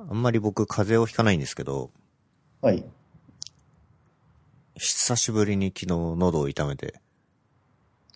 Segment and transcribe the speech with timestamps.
[0.00, 1.90] あんまり僕風邪をひかないんですけど、
[2.60, 2.84] はい。
[4.76, 7.00] 久しぶりに昨日喉を痛めて、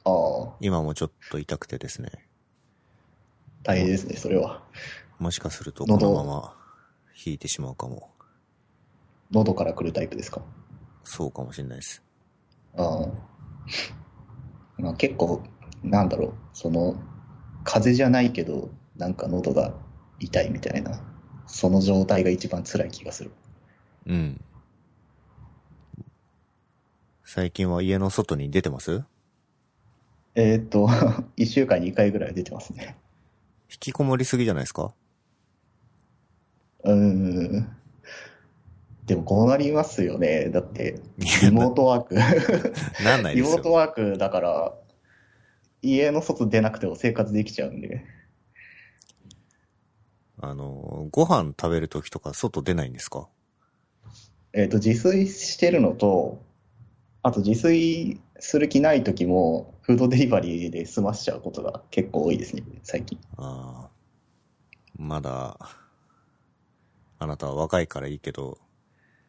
[0.04, 2.28] ああ、今もちょっと痛くてですね、
[3.64, 4.62] 大変ですね、それは。
[5.18, 6.56] もしかするとこのまま
[7.24, 8.10] 引いてしまうかも。
[9.32, 10.40] 喉から来るタイプですか？
[11.02, 12.00] そうかもしれないです。
[12.76, 13.08] ああ。
[14.78, 15.42] まあ結構、
[15.82, 16.94] なんだろう、その、
[17.64, 19.74] 風邪じゃないけど、なんか喉が
[20.20, 21.02] 痛いみたいな、
[21.52, 23.30] その状態が一番辛い気がする。
[24.06, 24.40] うん。
[27.24, 29.04] 最近は家の外に出てます？
[30.34, 30.88] えーっと、
[31.36, 32.96] 一週間に一回ぐらい出てますね。
[33.70, 34.94] 引きこもりすぎじゃないですか？
[36.84, 36.94] うー
[37.60, 37.76] ん。
[39.04, 40.48] でもこうなりますよね。
[40.48, 42.14] だって、リモートワーク。
[43.04, 43.72] なんないリモートですよ。
[43.74, 44.74] ワークだから、
[45.82, 48.04] 家の外出なくても生活できちゃうんで。
[50.44, 53.28] あの、ご飯食べるときとか外出ないんですか？
[54.52, 56.42] えっ、と、自炊してるのと、
[57.22, 63.18] あと自炊する気ない時も、フードデリバリーで済ましちゃうことが結構多いですね、最近。
[63.36, 63.90] ああ。
[64.96, 65.56] まだ、
[67.18, 68.58] あなたは若いからいいけど、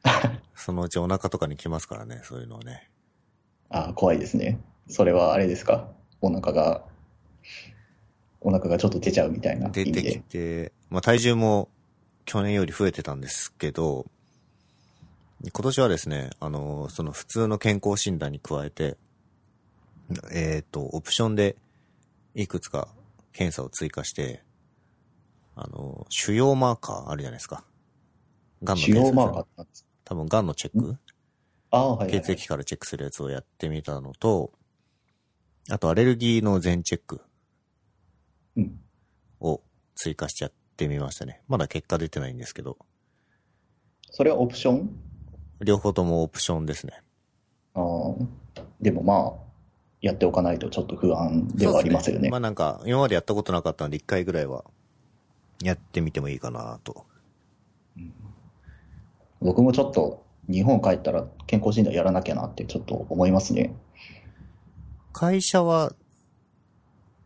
[0.55, 2.89] そのうちお腹とかに来ますからね、そういうのはね。
[3.69, 4.59] ああ、怖いですね。
[4.87, 5.91] それはあれですか？
[6.21, 6.83] お腹が、
[8.41, 10.19] お腹がちょっと出ちゃうみたいな出てき。
[10.19, 11.69] て、まあ体重も
[12.25, 14.05] 去年より増えてたんですけど、
[15.41, 18.97] 今年はですね、あの、その普通の健康診断に加えて、
[20.31, 21.57] えっ、と、オプションで
[22.33, 22.87] いくつか
[23.33, 24.41] 検査を追加して、
[25.55, 27.65] あの、腫瘍マーカーあるじゃないですか。
[28.63, 30.97] ガンの腫検査マーカーなんです多分ガンのチェック
[31.71, 32.21] ああ、はいはい、はい。
[32.21, 34.51] 血液からチェックするやつをやってみたのと、
[35.69, 37.21] あとアレルギーの全チェック
[38.55, 38.79] うん。
[39.41, 39.61] を
[39.95, 41.41] 追加しちゃってみましたね。
[41.47, 42.77] まだ結果出てないんですけど、
[44.11, 44.89] それはオプション？
[45.61, 47.01] 両方ともオプションですね。
[47.73, 48.61] ああ。
[48.81, 49.43] でもまあ、
[50.01, 52.29] やっておかないとちょっと不安ではありますよね。
[52.29, 54.65] まあなんか、今までやったことなかったんで、一回ぐらいは
[55.61, 57.05] やってみてもいいかなと。
[59.39, 63.73] 僕もちょっと日本帰ったら健康診断やらなきゃなってちょっと思いますね。
[65.13, 65.93] 会社は、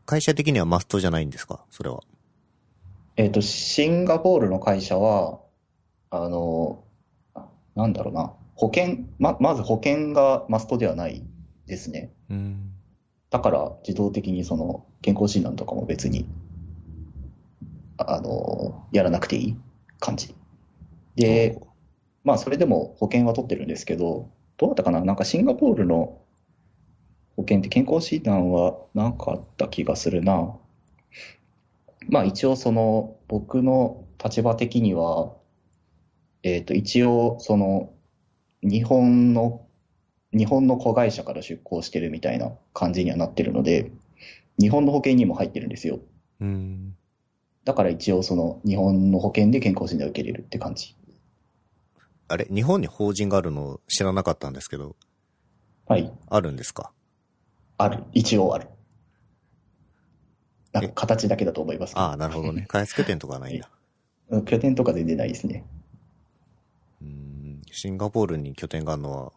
[0.06, 1.66] 会社的にはマストじゃないんですか？
[1.72, 2.04] それは。
[3.18, 5.40] えっと、シンガポールの会社は、
[6.12, 6.84] あの、
[7.76, 11.26] なんだろうな、保険、ま、まず保険がマストではない
[11.66, 12.14] ですね。
[12.30, 12.74] うん。
[13.32, 16.28] だから自動的にその健康診断とかも別に、
[17.98, 19.58] ああの、やらなくていい
[20.00, 20.36] 感じ。
[21.16, 21.60] で、
[22.24, 25.04] まあそれでも保険は取ってるんですけど、どうだったかな？
[25.04, 26.22] なんかシンガポールの
[27.36, 30.56] 保険って健康診断はなんかあった気がするな。
[32.10, 35.34] まあ一応その僕の立場的には、
[36.44, 37.92] えっと一応その
[38.64, 39.66] 日本の、
[40.34, 43.92] 日本の子会社から出向してるみたいな感じにはなってるので、
[44.60, 46.00] 日本の保険にも入ってるんですよ。
[46.42, 46.96] うん。
[47.64, 50.96] だから一応その日本の保険で健康診断を受けれるって感じ。
[52.30, 52.48] あれ？
[52.50, 54.96] 日本に法人があるの知らなかったんですけど、
[55.86, 56.12] はい。
[56.30, 56.92] あるんですか？
[57.78, 58.04] ある。
[58.14, 58.68] 一応ある。
[60.82, 62.66] なんか形だけだと思いますああ、なるほどね。
[62.70, 63.70] 開発拠点とかはないんだ。
[64.30, 65.66] うん拠点とか全然ないですね。
[67.02, 67.62] うん。
[67.72, 69.32] シンガポールに拠点があるのは、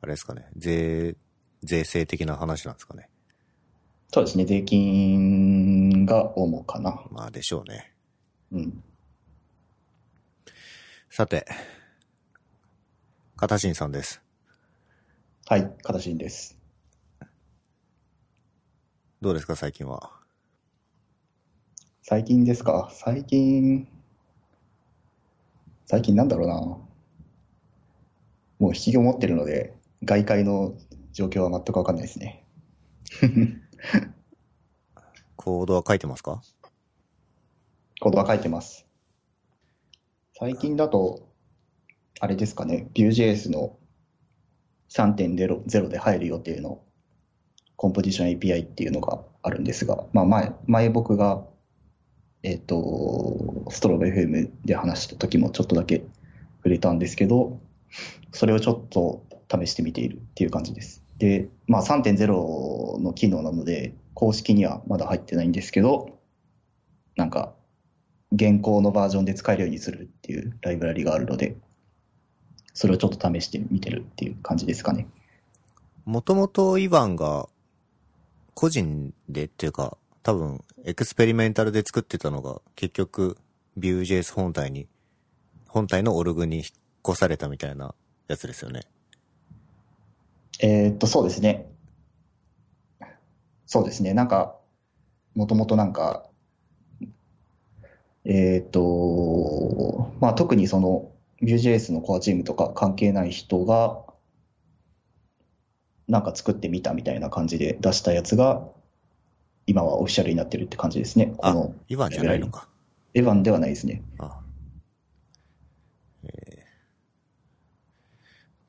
[0.00, 0.46] あれですかね。
[0.56, 1.16] 税、
[1.62, 3.10] 税制的な話なんですかね。
[4.12, 4.44] そうですね。
[4.44, 7.04] 税金が主かな。
[7.10, 7.92] まあでしょうね。
[8.52, 8.82] うん。
[11.10, 11.46] さて、
[13.36, 14.22] 片新さんです。
[15.46, 15.72] はい。
[15.82, 16.58] 形です。
[19.20, 20.19] どうですか最近は？
[22.10, 22.90] 最近ですか？
[22.92, 23.86] 最近、
[25.86, 26.54] 最近なんだろうな。
[26.56, 26.80] も
[28.58, 30.74] う引きこもってるので、外界の
[31.12, 32.44] 状況は全くわかんないですね。
[35.36, 36.42] コードは書いてますか？
[38.00, 38.88] コードは書いてます。
[40.36, 41.28] 最近だと、
[42.18, 43.78] あれですかね、Vue.js の
[44.88, 46.82] 3.0で入る予定の
[47.76, 51.46] コンポジション API っていうのがあるんですが、まあ前、前僕が、
[52.42, 56.02] えっと、ストロボ FM で話した時もちょっとだけ
[56.58, 57.60] 触れたんですけど、
[58.32, 61.02] それをちょっと試してみているっていう感じです。
[61.18, 66.18] で、まあ3.0の機能なので、公式にはまだ入ってないんですけど、
[67.16, 67.52] なんか、
[68.32, 71.56] 現行のバージョンで使えるようにするっていうライブラリがあるので、
[72.72, 75.06] それをちょっと試してみてるっていう感じですかね。
[76.06, 77.48] もともとイワンが
[78.54, 83.36] 個人でっていうか、多分エクスペリメンタルで作ってたのが結局
[83.78, 84.86] Vue.js 本体に、
[85.68, 86.66] 本体のオルグに引っ
[87.06, 87.94] 越されたみたいな
[88.28, 88.82] やつですよね。
[90.60, 91.70] えーっと、そうですね。
[93.66, 94.14] そうですね。
[94.14, 94.56] なんか、
[95.34, 96.26] もともとなんか、
[98.24, 101.10] えーっと、まあ特にその
[101.42, 104.02] Vue.js のコアチームとか関係ない人が、
[106.08, 108.66] なんか作ってみたみたいな感じで出したやつが、
[109.70, 111.26] 今はオフィシャルになってるって感じですね。
[111.36, 112.66] こあの、エヴァンじゃないのか。
[113.14, 114.02] エヴァンではないですね。
[114.18, 114.40] あ
[116.24, 116.28] え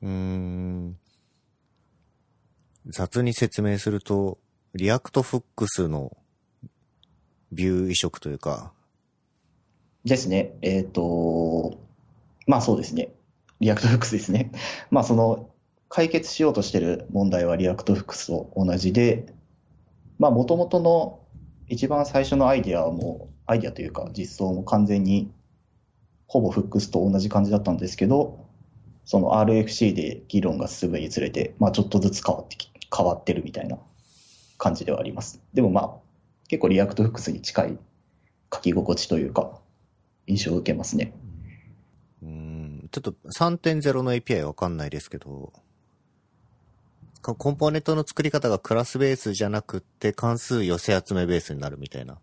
[0.00, 0.96] ーうーん。
[2.86, 4.38] 雑に説明すると、
[4.74, 6.16] React Hooks の
[7.50, 8.72] Vue 移植というか、
[10.04, 10.54] ですね。
[10.62, 11.80] えっと、
[12.46, 13.08] まあそうですね。
[13.58, 14.52] React Hooks ですね。
[14.92, 15.50] まあその、
[15.88, 19.26] 解決しようとしてる問題は React Hooks と同じで、
[20.22, 21.18] まあ元々の
[21.66, 25.32] 一番最初のアイディアも、アイディアというか実装も完全に
[26.28, 28.46] ほぼ Hooks と同じ感じだったんですけど、
[29.04, 33.78] その RFC で議論が進むにつれて、まあちょっとずつ変わってき、変わってるみたいな
[34.58, 35.42] 感じではあります。
[35.54, 35.90] でもまあ、
[36.46, 37.78] 結構 React Hooks に近い
[38.54, 39.58] 書き心地というか、
[40.28, 41.12] 印象を受けますね。
[42.22, 45.52] うん、ちょっと3.0の API わかんないですけど、
[47.22, 52.18] コンポーネントの作り方がクラスベースじゃなくって関数寄せ集めベースになるみたいな。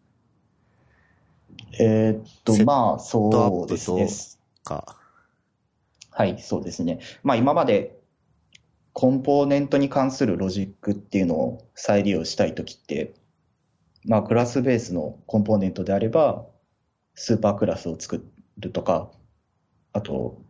[1.80, 4.10] えーっとまあ、そうですね。
[4.64, 4.98] か。
[6.12, 7.00] はい、そうですね。
[7.24, 7.98] まあ、今まで
[8.92, 13.14] コンポーネントに関するロジックっていうのを再利用したいときって、
[14.06, 16.46] まあ、クラスベースのコンポーネントであれば、
[17.16, 18.26] スーパークラスを作
[18.58, 19.12] るとか、
[19.94, 20.42] あと、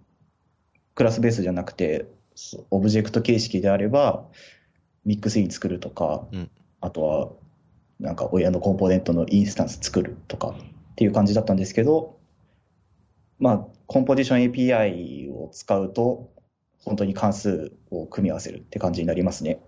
[0.96, 2.19] クラスベースじゃなくて、そ
[2.72, 4.26] オブジェクト形式であれば、
[5.06, 6.52] ミックスイン作るとか、うん
[6.82, 7.30] あとは、
[8.00, 12.18] なんか親のコンポーネントのインスタンス作るとかっていう感じだったんですけど、
[13.40, 16.30] まあ、コンポジション API を使うと、
[16.84, 19.60] 本当に関数を組み合わせるって感じになりますね。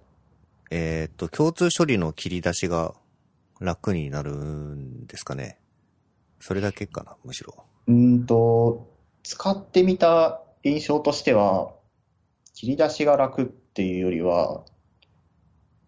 [0.70, 2.94] えーっと、共通処理の切り出しが
[3.60, 5.60] 楽になるんですかね。
[6.40, 7.66] それだけかな、むしろ。
[7.88, 8.90] うーんと、
[9.24, 11.74] 使ってみた印象としては、
[12.62, 14.64] 切り出しが楽っていうよりは、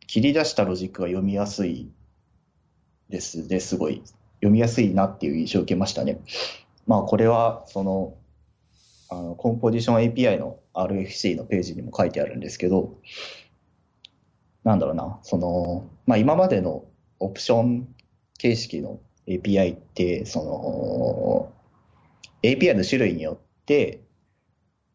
[0.07, 1.91] 切り出したロジックが読みやすい
[3.09, 4.01] ですね、すごい。
[4.37, 6.19] 読みやすいなっていう印象を受けましたね。
[6.87, 8.15] まあ、これは、その、
[9.11, 12.97] あの、コンポジション API の RFC のページにも書いてあるんですけど、
[14.63, 16.85] なんだろうな、その、まあ、今までの
[17.19, 17.87] オプション
[18.39, 21.53] 形式の API って、その、
[22.41, 24.01] API の種類によって、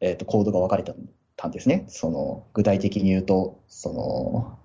[0.00, 0.92] えっと、コードが分かれて
[1.38, 1.84] たんですね。
[1.88, 4.58] その、具体的に言うと、その、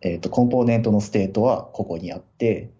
[0.00, 2.70] えっと、コンポーネントのステートはここにあって、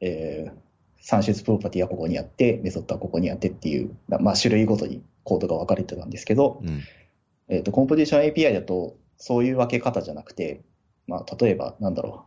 [0.00, 0.52] えー、
[1.00, 6.82] 算出プロパティはここにあって、メソッドはここにあってっていう、まあ、種類ごとにコードが分かれてたんですけど、うん。
[7.48, 10.62] えっと、コンポジション API だと、そういう分け方じゃなくて、
[11.08, 12.26] まあ、例えば、なんだろ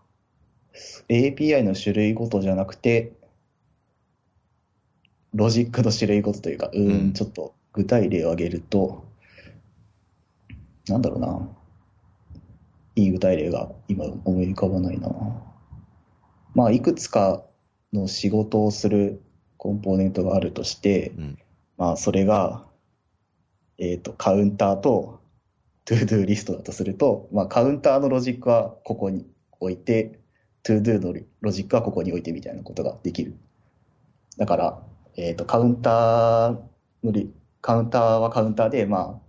[1.08, 1.14] う。
[1.14, 3.14] API の種類ごとじゃなくて、
[5.34, 9.13] ロジックの種類ごとというか、うん、ちょっと具体例を挙げると、
[10.88, 11.50] なんだろうな。
[12.96, 15.10] いい具体例が今思い浮かばないな。
[16.54, 17.44] まあ、いくつか
[17.92, 19.22] の仕事をする
[19.58, 21.40] コンポーネントがあるとして、うん。
[21.78, 22.66] まあ、それが、
[23.78, 25.22] えっと、カウンターと、
[25.86, 29.26] ToDo リストだとすると、まあ、カウンターのロジックはここに
[29.60, 30.20] 置いて、
[30.64, 33.36] ToDo のロジックはここに置いてみたいなことができる。
[34.38, 34.84] だから、
[35.18, 36.62] えっと、カウンター
[37.04, 39.23] のリ、カウンターはカウンターで、まあ、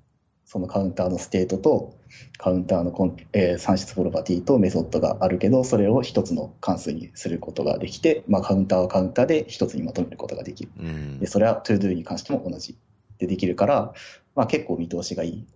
[0.44, 1.94] そのカウンターのステートと、
[2.38, 10.70] カウンターのコン、えー算出プロパティとメソッドがあるけど、それを一つの関数にすることができて、まあ、カウンターはカウンターで一つにまとめることができる。
[10.78, 11.18] うん。
[11.18, 12.76] で、それは ToDo に関しても同じ
[13.18, 13.94] でできるから、
[14.34, 15.46] まあ結構見通しがいい。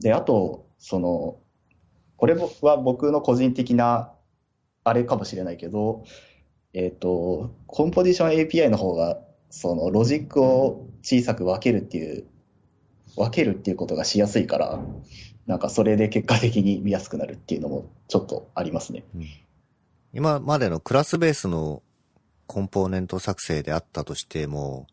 [0.00, 1.38] で、あと、その、
[2.16, 4.12] これは僕の個人的な
[4.84, 6.04] あれかもしれないけど、
[6.72, 9.18] えっと、コンポジション API の方が、
[9.50, 12.24] そのロジックを小さく分けるっていう、
[13.16, 14.80] 分けるっていうことがしやすいから、
[15.46, 19.04] なんかそれで結果的に見やすくなるっていうのもちょっとありますね。
[20.12, 21.82] 今までのクラスベースの
[22.46, 24.86] コンポーネント作成であったとしても、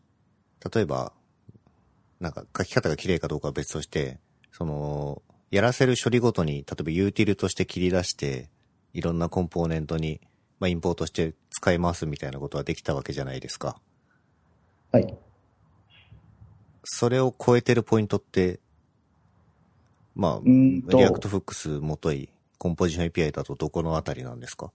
[0.72, 1.12] 例えば、
[2.20, 4.18] なんか書き方が綺麗かどうかは別として、
[4.52, 8.48] その、やらせる処理ごとに、例えばユーティルとして切り出して、
[8.92, 10.20] いろんなコンポーネントに、
[10.60, 13.80] まあ、インポートして使い回すみたいなことはできたわけじゃないですか。
[14.92, 15.14] はい。
[16.90, 18.60] それを超えてるポイントって、
[20.16, 24.72] まあ、 React Hooks もとい、Composition API だとどこのあたりなんですか？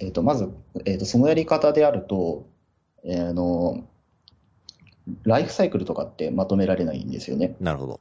[0.00, 0.50] えっと、まず、
[0.86, 2.48] えっと、そのやり方であると、
[3.04, 3.84] えーあの、
[5.22, 7.54] ライフサイクルとかってまとめられないんですよね。
[7.60, 8.00] なるほど。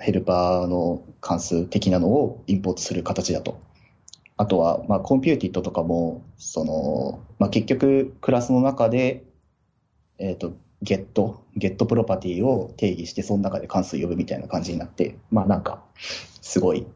[0.00, 3.60] ヘルパーの関数的なのをインポートする形だと。
[4.36, 9.22] あとは、まあ、 computed とかも、その、まあ、結局、クラスの中で、
[10.18, 15.82] えっ、と、ゲット、ゲットプロパティを定義して、その中で関数呼ぶみたいな感じになって、まあ、なんか、
[16.42, 16.86] すごい、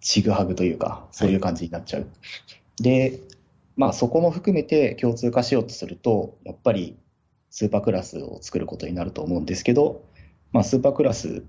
[0.00, 2.06] ちぐはぐというか、そういう感じになっちゃう。
[2.80, 3.18] で、
[3.76, 6.96] まあ、そこも含めて共通化しようとすると、やっぱり、
[7.50, 10.04] スーパークラスを作ることになると思うんですけど、
[10.52, 11.42] まあ、スーパークラス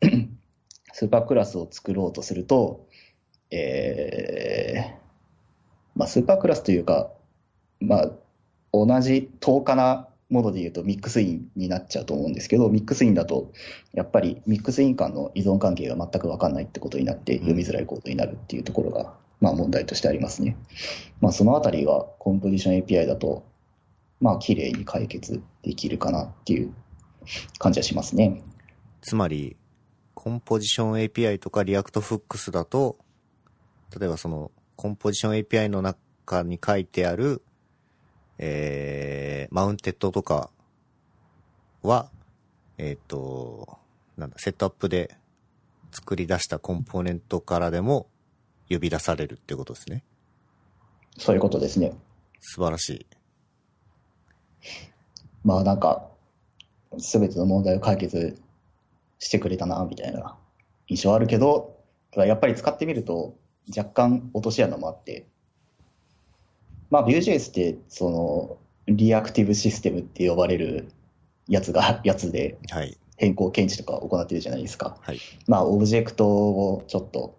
[0.92, 2.86] スーパークラスを作ろうとすると、
[3.50, 4.98] えー
[5.94, 7.10] まあ、スーパークラスというか、
[7.80, 8.10] まあ、
[8.72, 13.52] 同じ等価なもので言うとミックスインになっちゃうと思うんですけど、ミックスインだと、
[13.92, 20.56] やっぱりミックスイン間の依存関係が全く分かんないってことになって、読みづらいコードになるっていうところが、まあ問題としてありますね。
[21.20, 23.44] まあそのあたりがコンポジション API だと、
[24.20, 26.74] まあ綺麗に解決できるかなっていう
[27.58, 28.42] 感じはしますね。
[29.00, 29.56] つまり、
[30.14, 32.98] Composition API とか React Hooks だと、
[33.98, 37.42] 例えばその、コンポジション API の中に書いてある、
[38.38, 40.50] えー、 mounted とか
[41.82, 42.08] は、
[42.78, 43.78] えっ、と、
[44.16, 45.16] なんだ、セットアップで
[45.90, 48.06] 作り出したコンポーネントからでも
[48.70, 50.04] 呼び出されるってことですね。
[51.16, 51.92] そういうことですね。
[52.40, 53.06] 素晴らしい。
[55.44, 56.08] まあなんか、
[56.98, 58.40] すべての問題を解決
[59.18, 60.36] してくれたな、みたいな
[60.86, 61.76] 印象あるけど、
[62.14, 63.36] やっぱり使ってみると
[63.76, 65.26] 若干落とし穴もあって、
[66.90, 70.88] まあ Vue.js ってそのリアクティブシステムって呼ばれる
[71.46, 72.96] やつが、やつではい。
[73.16, 74.96] 変更検知とか行ってるじゃないですか。
[75.02, 75.18] はい。
[75.48, 77.36] まあオブジェクトをちょっと、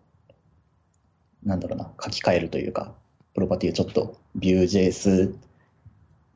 [1.44, 2.94] なんだろうな、書き換えるというか、
[3.34, 5.34] プロパティをちょっと Vue.js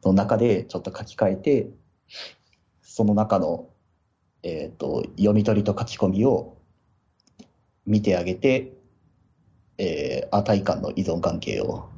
[0.06, 1.70] の中でちょっと書き換えて、
[2.82, 3.68] その中の、
[4.44, 6.58] えっ、と、読み取りと書き込みを
[7.86, 8.74] 見てあげて、
[9.78, 11.90] えー値間の依存関係を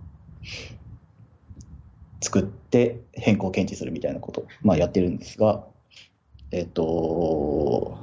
[2.25, 5.63] 作って変更検知するみたいなこと、まあやってるんですが、
[6.51, 8.00] えっ、と、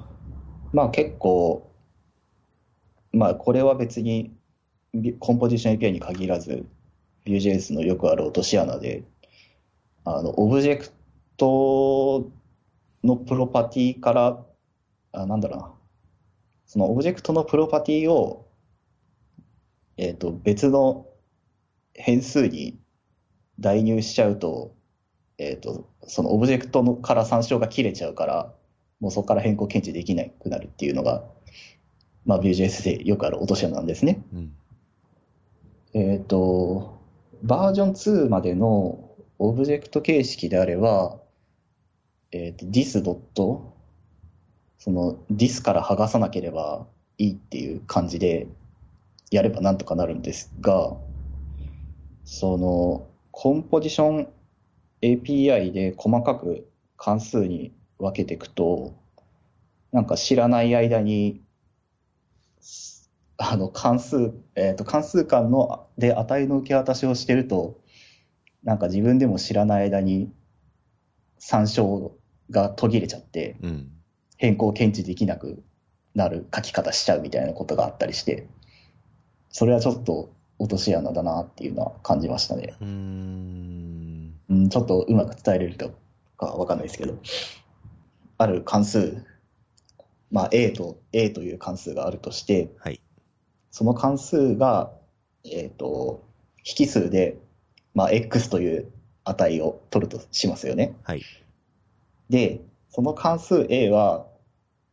[0.72, 1.68] まあ結構、
[3.12, 4.32] まあこれは別に
[5.18, 6.64] コンポジション API に限らず、
[7.26, 9.02] Vue.js のよくある落とし穴で、
[10.04, 10.88] あの、オブジェク
[11.36, 12.30] ト
[13.02, 14.44] のプロパティから、
[15.12, 15.72] あ、なんだろうな。
[16.66, 18.48] そのオブジェクトのプロパティを、
[19.96, 21.06] えっ、と、別の
[21.94, 22.78] 変数に
[23.60, 24.74] 代入しちゃうと、
[25.38, 28.52] えっ、と、そのオブジェクトのから参照が切れちゃうから、
[29.00, 31.24] もうそこから変更検知できなくなるっていうのが、
[32.24, 34.22] まあ Vue.js でよくある落とし穴なんですね。
[34.32, 34.52] うん。
[35.94, 36.98] えっ、と、
[37.42, 41.18] バージョン2までのオブジェクト形式であれば、
[42.30, 43.74] えっ、と、this ドット、
[44.78, 46.86] その this から剥がさなければ
[47.18, 48.46] いいっていう感じで
[49.30, 50.96] やればなんとかなるんですが、
[52.24, 54.28] その、コンポジション
[55.00, 58.94] API で細かく関数に分けていくと、
[59.90, 61.42] なんか知らない間に、
[63.38, 67.80] あの関数、えっ、と、関数間ので値の受け渡しをしてると、
[68.62, 70.32] なんか自分でも知らない間に
[71.38, 72.16] 参照
[72.50, 73.88] が途切れちゃって、うん。
[74.36, 75.62] 変更検知できなく
[76.14, 78.46] なる書き方しちゃうみたいなことがあったりして、
[79.48, 82.74] それはちょっと落とし穴だなっていうのは感じましたね。
[82.80, 84.34] うーん。
[84.48, 85.76] うん、ちょっとうまく伝えれる
[86.36, 87.18] かわかんないですけど、
[88.38, 89.24] ある関数、
[90.30, 93.00] まあ A と A という関数があるとして、はい。
[93.72, 94.92] その関数が、
[95.44, 96.22] えっ、と、
[96.78, 97.38] 引数で、
[97.92, 98.92] まあ X という
[99.24, 100.94] 値を取るとしますよね。
[101.02, 101.22] はい。
[102.30, 104.26] で、その関数 A は、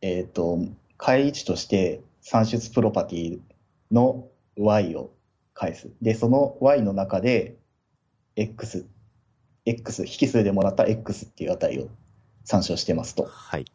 [0.00, 0.58] えっ、と、
[0.96, 3.38] 解位置として算出プロパティ
[3.92, 5.12] の Y を
[5.60, 5.90] 返す。
[6.00, 7.58] で、その Y の中で
[8.34, 8.86] X、
[9.66, 11.88] X、引数でもらった X っていう値を
[12.44, 13.24] 参照してますと。
[13.24, 13.66] はい。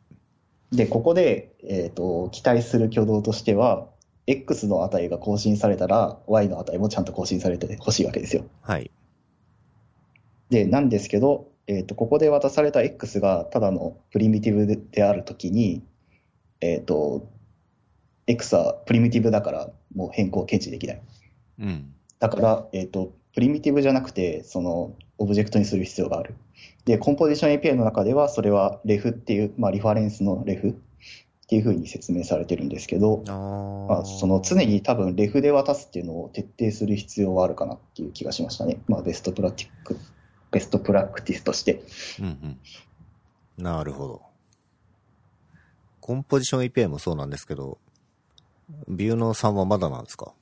[0.71, 3.87] で、ここで、えっ、と、期待する挙動としては、
[4.25, 8.45] X の値が更新されたら、Y の値もちゃんと更新されてほしいわけですよ。
[8.61, 8.89] はい。
[10.49, 15.83] で、なんですけど、えっ、と、ここで渡された X がただのプリミティブでであるときに、
[16.61, 17.29] えっ、と、
[18.25, 21.01] X はプリミティブだからもう変更検知できない。
[21.59, 21.93] うん。
[22.19, 26.35] だから、えっ、と、プリミティブじゃなくて、その、オブジェクトにする必要がある。
[26.85, 30.73] で、コンポジション API の中では、それはレフっていう、まあ、リファレンスのレフっ
[31.47, 33.31] ていうふうに説明されてるんですけど、あ
[33.89, 38.79] まあ、その常に多分レフで渡すっていうのを徹底する必要はあるかなっていう気がしましたね。
[38.87, 39.97] まあ、ベストプラティック、
[40.51, 41.81] ベストプラクティスとして。
[42.19, 42.25] うん
[43.57, 43.63] うん。
[43.63, 44.21] なるほど。
[46.01, 47.79] コンポジション API もそうなんですけど、
[48.87, 50.33] ビューの3はまだなんですか？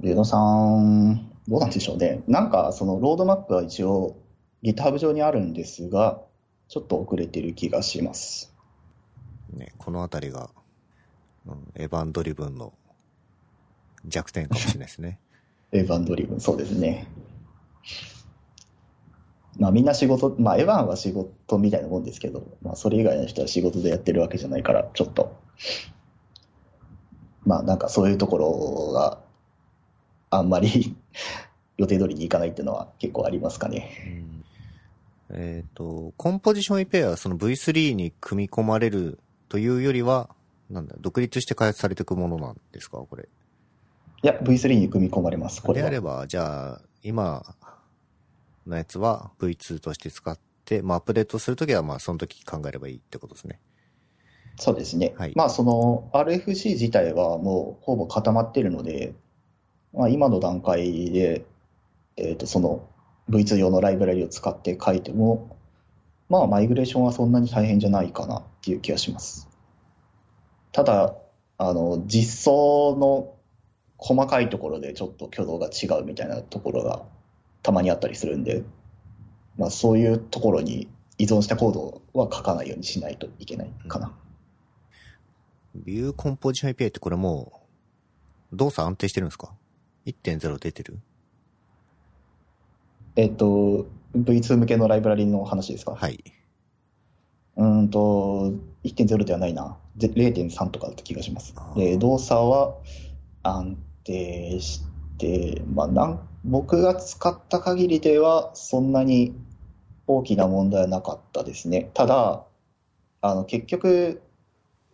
[0.00, 2.22] ビューノさん、どうなんでしょうね。
[2.26, 4.16] なんか、そのロードマップは一応
[4.62, 6.22] GitHub 上にあるんですが、
[6.68, 8.54] ちょっと遅れてる気がします。
[9.52, 10.50] ね、このあたりが、
[11.46, 12.72] うんエヴァンドリブンの
[14.06, 15.18] 弱点かもしれないですね。
[15.72, 17.06] エヴァンドリブン、そうですね。
[19.58, 25.36] まあみんな仕事、まあエヴァンは仕事みたいなもんですけど、まあそれ以外の人は仕事でやってるわけじゃないから、ちょっと、
[27.44, 29.18] まあなんかそういうところが
[30.30, 30.96] あんまり
[31.76, 33.90] 予定通りにいかないっていうのは結構ありますかね。
[34.06, 34.30] うん
[35.32, 40.28] えっ、と、コンポジション API はその V3 に組み込まれるというよりは、
[40.68, 43.28] なんだ、独立して開発されていくものなんですかこれ。
[44.22, 45.88] いや、V3 に組み込まれます、これは。
[45.88, 47.44] であれば、じゃあ、今
[48.66, 53.60] のやつは V2 として使って、まあ、アップデートするときは、まあ、その時考えればいいってことですね。
[54.56, 55.14] そうですね。
[55.16, 59.14] はいまあその RFC 自体はもうほぼ固まってるので、
[59.92, 61.44] まあ今の段階で、
[62.16, 62.88] えっと、その
[63.28, 65.56] V2 用のライブラリを使って書いても、
[66.28, 69.48] まあマイグレーションはそんなに大変じゃないかなっていう気がします。
[70.72, 71.14] ただ、
[71.58, 73.34] あの、実装の
[73.98, 77.02] 細かいところでちょっと挙動が違うみたいなところが
[77.62, 78.62] たまにあったりするんで、
[79.58, 84.12] まあそういうところに依存したコードは書かないようにしないといけないかな。
[85.74, 87.60] ビューコンポジション API ってこれも
[88.52, 89.52] う、動作安定してるんですか？
[90.06, 90.98] ?1.0 出てる？
[93.16, 95.94] えっと、V2 向けのライブラリの話ですか？
[95.94, 96.22] はい。
[97.56, 98.52] うーんと、
[98.84, 99.76] 1.0ではないな。
[99.96, 102.76] ぜ0.3とかだった気がしますで、動作は
[103.42, 104.80] 安定し
[105.18, 109.34] て、まあ、なん僕が使った限りでは、そんなに
[110.06, 111.90] 大きな問題はなかったですね。
[111.92, 112.44] ただ、
[113.20, 114.22] あの、結局、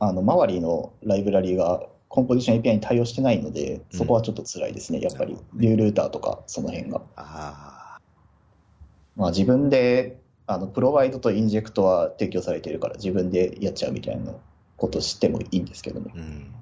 [0.01, 7.03] あの、周りのライブラリがコンポジション API に対応してないので、そこはちょっと辛いですね、やっぱりビュールーターとか、その辺が。
[7.17, 7.99] あ
[9.17, 14.33] まあ、自分であのプロバイドとインジェクトは提供されているから自分でやっちゃうみたいな
[14.77, 16.19] ことしてもいいんですけどねあ、。
[16.19, 16.55] うん。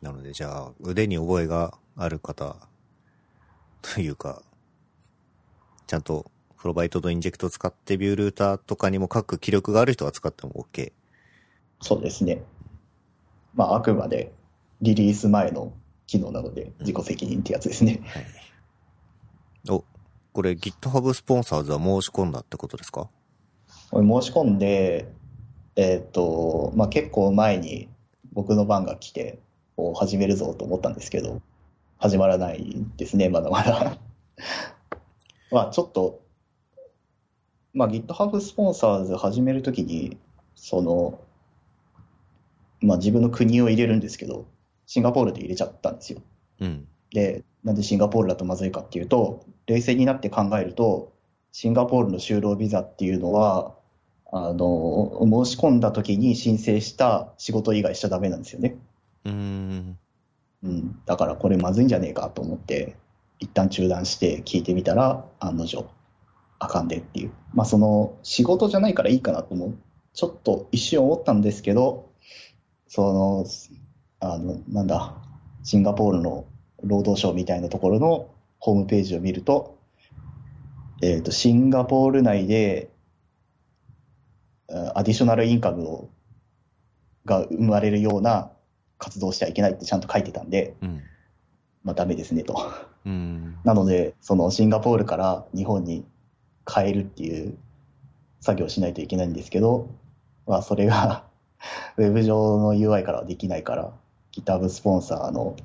[0.00, 2.56] なので、じゃあ、腕に覚えがある方、
[3.82, 4.42] というか、
[5.86, 10.92] ちゃんと、プロバイトとインジェクトを使ってビュールーターとかにも書く気力がある人は使っても OK。
[11.80, 12.42] そうですね。
[13.58, 14.32] まあ、あくまで
[14.80, 15.72] リリース前の
[16.06, 18.00] 機能なので自己責任ってやつですね。
[18.06, 18.24] はい。
[19.68, 19.84] お、
[20.32, 23.10] これ GitHub スポンサーズは申し込んだってことですか？
[23.90, 25.08] 申し込んで、
[25.74, 27.88] えっと、まあ、結構前に
[28.32, 29.40] 僕の番が来て、
[29.76, 31.42] お始めるぞと思ったんですけど、
[31.98, 33.98] 始まらないですね、まだまだ。
[35.50, 36.20] まあ、ちょっと、
[37.74, 40.16] まあ、GitHub スポンサーズ始めるときに、
[40.54, 41.18] その、
[42.80, 44.46] まあ、自分の国を入れるんですけど、
[44.86, 46.20] シンガポールで入れちゃったんですよ。
[46.60, 46.88] うん。
[47.12, 51.12] で、なんでシンガポールだとまずいかっていうと、冷静になって考えると、
[51.52, 53.74] シンガポールの就労ビザっていうのは、
[54.30, 58.76] あの、申し込んだ時に申請した仕事以外しちゃダメなんですよね。
[59.24, 59.98] うーん。
[60.62, 61.00] うん。
[61.06, 62.96] だからこれまずいんじゃねえかと思って、
[63.38, 65.88] 一旦中断して聞いてみたら、案の定、
[66.58, 67.32] あかんでっていう。
[67.54, 69.78] まあその、仕事じゃないからいいかなと思う。
[70.12, 72.07] ちょっと一瞬思ったんですけど、
[72.88, 73.46] その、
[74.20, 75.14] あの、なんだ、
[75.62, 76.46] シンガポールの
[76.82, 79.78] 労働省みたいなところのホームページを見ると、
[81.02, 82.90] えっ、と、シンガポール内で、
[84.70, 86.10] あアディショナルインカムを
[87.24, 88.50] が生まれるような
[88.98, 91.02] 活動をしちゃいけないってちゃんと書いてたんで、うん。
[91.84, 92.72] まあダメですねと。
[93.04, 93.58] うん。
[93.64, 96.04] なので、そのシンガポールから日本に
[96.70, 97.56] 変えるっていう
[98.40, 99.88] 作業をしないといけないんですけど、
[100.46, 101.27] まあそれが
[101.96, 103.92] ウェブ上の UI からはできないから、
[104.32, 105.56] GitHub スポンサーの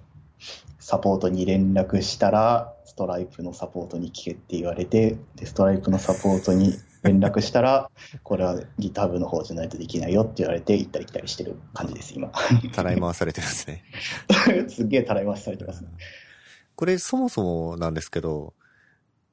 [0.80, 7.90] サポートに連絡したら、ストライプのサポートに聞けって言われて、で、ストライプのサポートに連絡したら、
[8.24, 12.32] これは GitHub の方じゃないとできないよって言われて、行ったり来たりしてる感じです、今。
[12.74, 13.84] たらい回されてるんですね。
[14.70, 15.90] すっげえたらい回しされてますね。
[16.76, 18.54] これそもそもなんですけど、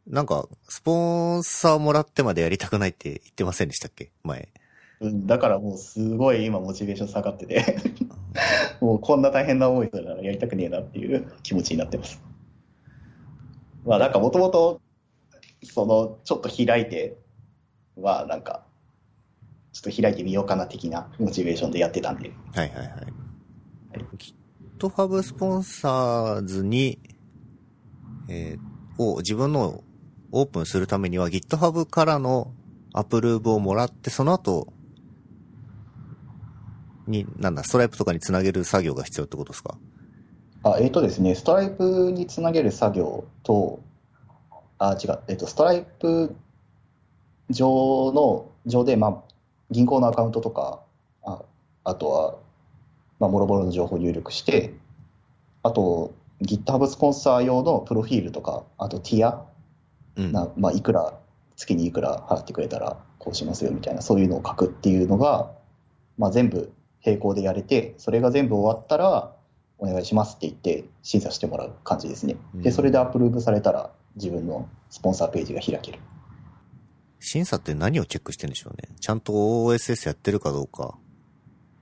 [0.06, 4.10] なんか、スポンサーもらってまでやりたくないって言ってませんでしたっけ？
[4.24, 4.48] 前。
[5.00, 7.64] うんだからもうすごい今モチベーション下がってて、
[8.80, 12.22] もうこんな大変な思いするならやりたくねえなっていう気持ちになってます。
[13.84, 14.80] まあなんかもともと、
[15.62, 17.16] そのちょっと開いて
[17.96, 18.64] はなんか、
[19.72, 22.32] ちょっと開いてみようかな的なモチベーションでやってたんで。
[22.54, 22.88] はいはいはい。
[24.78, 26.98] GitHub スポンサーズに、
[28.28, 29.82] えーを自分の
[30.30, 32.52] オープンするためには GitHub からの
[32.92, 34.72] アプローブをもらって、その後、
[37.10, 39.76] に、なんだ、ストライプとかにつなげる作業が必要ってことですか？
[40.62, 43.80] あ、えっ、とですね、ストライプにつなげる作業と、
[44.78, 46.34] あ、違う、えっ、と、ストライプ
[47.50, 49.22] 上の、上で、まあ、
[49.70, 50.80] 銀行のアカウントとか、
[51.24, 51.42] あ
[51.84, 52.36] あとは、
[53.18, 54.74] まあ、もろもろの情報を入力して、
[55.62, 59.44] あと、GitHub スポンサー用のプロフィールとか、あとティア、
[60.16, 60.32] うん。
[60.32, 61.18] なまあ、いくら、
[61.56, 65.50] 月にいくら払ってくれたらこうしますよみたいな、そういうのを書くっていうのが、
[66.16, 66.72] まあ、全部
[67.04, 69.34] 並行でやれて、それが全部終わったら、
[69.78, 72.36] お願いしますって言って審査してもらう感じですね。
[72.54, 75.98] で、うんそれでアプローブされたら、自分のスポンサーページが開ける。
[77.18, 78.94] 審査って何をチェックしてんでしょうね。
[79.00, 80.98] ちゃんと OSS やってるかどうか。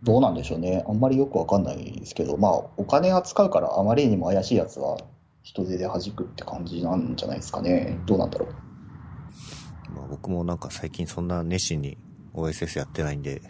[0.02, 0.84] どうなんでしょうね。
[0.86, 4.98] あんまりよくわかんないですけど、まあ、お金扱うからあまりにも怪しいやつは
[5.42, 7.98] 人手で弾くって感じなんじゃないですかね。
[8.06, 9.92] どうなんだろう。
[9.92, 11.98] まあ、僕もなんか最近そんな熱心に
[12.34, 13.42] OSS やってないんで、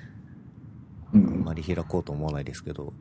[1.15, 1.45] あんうん。
[1.45, 2.93] まり開こうと思わないですけど。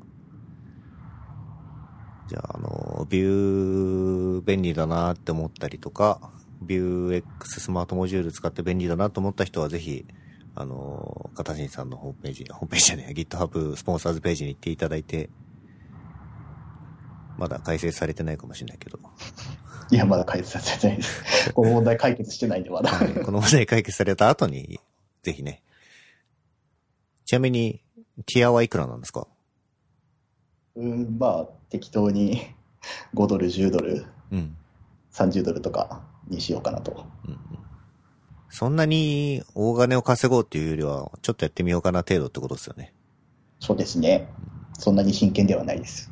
[2.28, 10.06] じゃあ、あの、ビュー便利だなって思ったりとか、ビュー X スマートモジュール使って便利だなと思った人はぜひ、
[10.56, 15.30] あの、片新さんのホームページ、ホームページじゃねえ、GitHub スポンサーズページに行っていただいて、
[17.38, 19.00] まだ改正されてないかもしれないけど、
[19.92, 21.54] いや、まだ解説されてないです。
[21.54, 22.90] この問題解決してないんで、まだ。
[22.90, 24.80] はいこの問題解決された後に、
[25.24, 25.62] ぜひね。
[27.26, 27.82] ちなみに、
[28.26, 29.28] ティアはいくらなんですか？
[30.76, 32.42] うん、まあ、適当に
[33.16, 34.56] 5ドル、10ドル、うん。
[35.12, 37.06] 30ドルとかにしようかなと。
[37.26, 37.40] うんうん
[38.50, 42.94] そんなに大金を稼ごうっていうよりは、ちょっとやってみようかな程度ってことですよね。
[43.60, 44.30] そうですね。
[44.80, 46.10] そんなに真剣ではないです。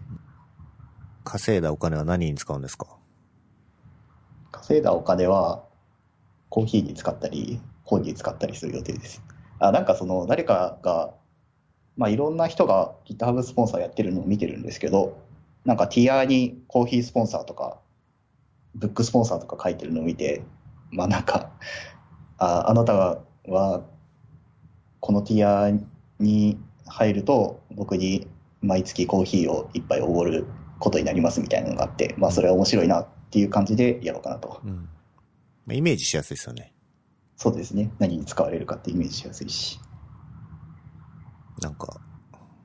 [1.23, 2.87] 稼いだお金は何に使うんですか？
[4.51, 5.63] 稼いだお金は、
[6.49, 9.23] コーヒーに使ったり、本に使ったりする予定です。
[9.59, 11.13] あ、なんかその、誰かが、
[11.97, 15.17] まあ、いろんな人が GitHub スポンサーやってるのを見てるんですけど、
[15.63, 17.79] なんかティアにコーヒースポンサーとか、
[18.75, 20.43] ブックスポンサーとか書いてるのを見て、
[20.91, 21.51] まあなんか、
[22.37, 23.83] ああなたは、
[24.99, 25.71] このティア
[26.19, 28.27] に入ると、僕に
[28.61, 30.45] 毎月コーヒーを一杯おごる
[30.79, 34.59] ことになりますみたいなのがあって、まあそれは面白いなっていう感じでやろうかなと。
[34.63, 34.89] うん。
[35.65, 36.73] まあイメージしやすいですよね。
[37.37, 37.91] そうですね。
[37.99, 39.79] 何に使われるかってイメージしやすいし。
[41.61, 41.99] なんか、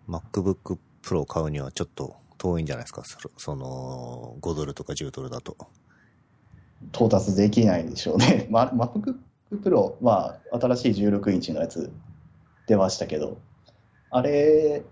[0.09, 3.03] MacBook Pro 買うにはちょっと遠いんじゃないですか？
[3.05, 5.57] そその、5ドルとか10ドルだと。
[6.93, 8.47] 到達できないでしょうね。
[8.51, 9.17] ま、MacBook
[9.63, 11.93] Pro、まあ、新しい16インチのやつ
[12.67, 13.39] 出ましたけど、
[14.11, 14.83] あれ、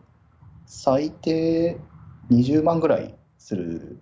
[0.66, 1.78] 最低
[2.30, 3.98] 20万ぐらいする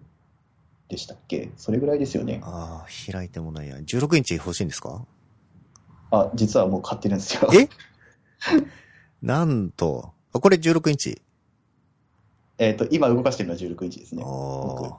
[0.89, 1.53] でしたっけ？
[1.57, 2.41] それぐらいですよね。
[2.43, 3.77] ああ、開いてもないや。
[3.79, 5.05] 16インチ欲しいんですか？
[6.11, 7.49] あ、実はもう買ってるんですよ。
[7.53, 7.69] え？
[9.27, 11.21] なんと、あこれ16インチ？
[12.59, 14.23] えっと、今動かしてるのは16インチですね。
[14.25, 14.95] ああ僕。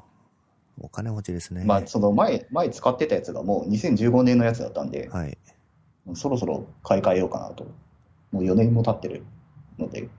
[0.82, 1.64] お金持ちですね。
[1.64, 5.38] まあ、その前、前使ってたやつがもう2015年のやつだったんで、はい。
[6.14, 7.64] そろそろ買い替えようかなと。
[8.34, 9.24] もう4年も経ってる
[9.80, 10.10] ので。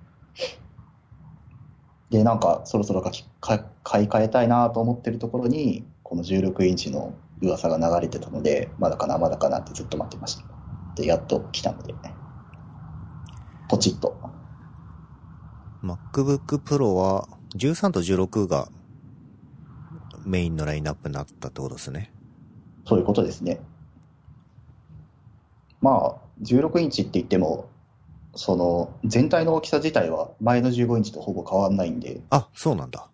[2.08, 10.44] で、なんか、そろそろかきか買い替えたいなと思ってるところに、この16インチの噂が流れてたので、まだかな、まだかなってずっと待ってました。
[10.94, 11.94] で、やっと来たので、
[13.68, 14.18] ポチッと。
[15.82, 18.68] MacBook Pro は13と16が
[20.24, 22.12] メインのラインナップになったってことですね。
[22.86, 23.60] そういうことですね。
[25.80, 27.68] まあ、16インチって言っても、
[28.34, 33.08] その、全体の大きさ自体は前の15インチとほぼ変わんないんで、あ、そうなんだ。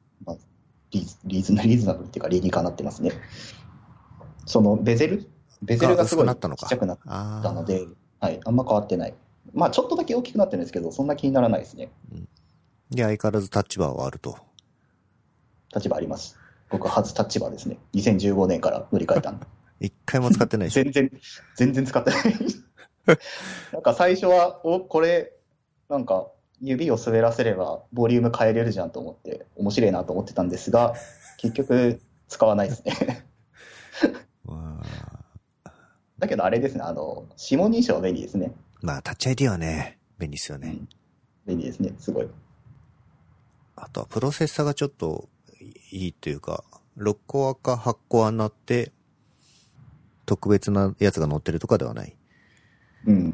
[0.91, 3.11] リーズリーズナリーズナブルっていうか理にかなってますね。
[4.47, 5.29] そのベゼル？
[5.61, 7.43] ベゼルがすごいちったのかっちゃくなっああ。
[7.43, 7.87] たので、
[8.21, 9.15] はい、あんま変わってない。
[9.53, 11.91] まあちょっとだけ大きくなってるんですけど、そんな気にならないですね。
[12.91, 14.39] で、相変わらずタッチバーはあると。
[15.75, 16.39] 立場あります。
[16.71, 17.79] 僕初タッチバーですね。
[17.95, 19.47] 2015年から乗り換えたんで。
[19.81, 20.71] 一回も使ってない。
[20.71, 21.11] 全然、
[21.57, 22.23] 全然使ってない。
[23.73, 25.33] なんか最初は、お、これ、
[25.89, 26.29] なんか
[26.61, 30.95] 指を滑らせればボリューム変えれるじゃんと思って、面白いなと思ってたんですが、
[31.39, 33.27] 結局使わないですね。
[34.45, 34.81] ま
[35.65, 35.73] あ、
[36.19, 38.53] だけどあれですね、あの、指紋認証は便利ですね。
[38.85, 40.69] まあ、タッチ ID はね、便利ですよね。
[40.69, 40.89] うん
[41.47, 42.29] 便利ですね、すごい。
[43.77, 45.29] あとはプロセッサーがちょっと
[45.91, 46.65] いいというか、
[46.97, 48.93] 6コアか8コアになって、
[50.25, 52.17] 特別なやつが乗ってるとかではない。
[53.07, 53.31] うん。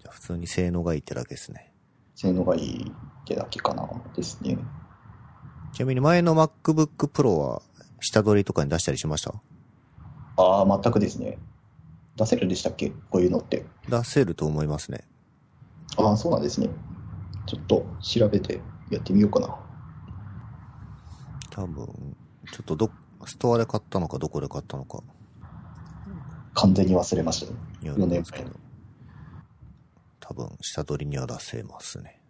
[0.00, 1.72] じゃあ普通に性能がいいってだけですね。
[2.16, 4.58] 性能がいいってだけかな、ですね。
[5.72, 7.62] ちなみに前の MacBook Pro は
[8.00, 9.32] 下取りとかに出したりしました？
[10.36, 11.38] あああ、全くですね。
[12.20, 12.90] 出せるんでしたっけ？
[13.08, 13.64] こういうのって。
[13.88, 15.04] 出せると思いますね。
[15.96, 16.68] ああ、そうなんですね。
[17.46, 19.58] ちょっと調べてやってみようかな。
[21.48, 21.86] 多分、
[22.52, 22.90] ちょっとど、
[23.24, 25.02] ストアで買ったのかどこで買ったのか、
[26.52, 27.58] 完全に忘れましたね。
[27.80, 28.50] によるんですけど、
[30.20, 32.20] 多分、下取りには出せますね。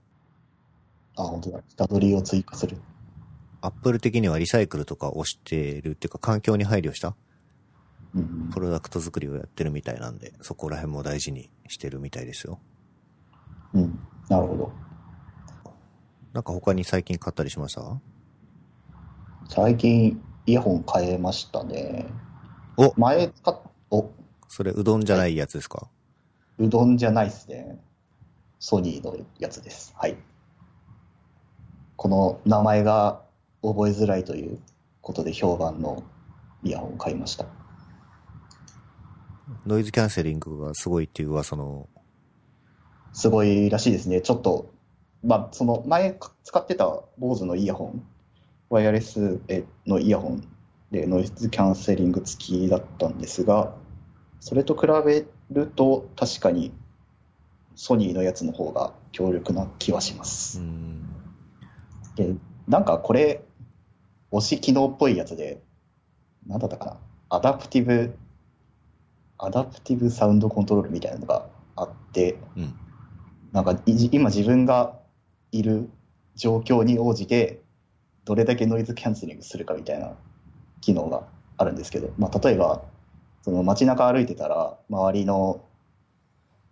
[1.17, 1.63] あ、本当だ。
[1.69, 2.79] 下取りを追加する。
[3.61, 7.15] アップル的にはリサイクルとかをしてるっていうか、環境に配慮したうん
[8.53, 12.59] プロダクト作りをやってるみたいなんで、そこら辺も大事にしてるみたいですよ。
[13.75, 13.83] うん。
[13.83, 13.99] うん。
[14.29, 14.73] なるほど。
[16.33, 17.83] なんか他に最近買ったりしました？
[19.49, 22.07] 最近、イヤホン変えましたね。
[22.77, 24.11] お前使っ、お、
[24.49, 25.89] それうどんじゃないやつですか、
[26.59, 27.81] うどんじゃないっすね。
[28.59, 29.93] ソニーのやつです。
[29.97, 30.17] はい。
[31.97, 33.23] この名前が
[33.63, 34.61] 覚えづらいという
[35.03, 36.03] ことで評判の
[36.63, 37.47] イヤホンを買いました。
[39.67, 41.89] ノイズキャンセリングがすごいっていう噂の、
[43.13, 44.21] すごいらしいですね。
[44.21, 44.73] ちょっと、
[45.23, 46.87] まあ、その前使ってた
[47.21, 48.07] BOSE のイヤホン、
[48.69, 49.41] ワイヤレス
[49.87, 50.49] のイヤホン
[50.91, 53.75] でノイズキャンセリング付きだったんですが、
[54.39, 56.73] それと比べると確かに
[57.75, 60.61] ソニーのやつの方が強力な気はします。
[60.61, 61.09] ん、
[62.15, 62.35] で、
[62.69, 63.43] なんかこれ、
[64.33, 65.61] 推し機能っぽいやつで、
[66.47, 66.97] なんだったかな、
[67.31, 68.15] アダプティブ、
[69.43, 72.75] アダプティブサウンドコントロールみたいなのがあって、うん、
[73.53, 74.99] なんか今自分が
[75.51, 75.89] いる
[76.37, 77.61] 状況に応じて、
[78.25, 80.13] どれだけノイズキャンセリングするかみたいな
[80.81, 81.27] 機能が
[81.57, 82.83] あるんですけど、まあ、例えば、
[83.43, 85.65] その街中歩いてたら、周りの、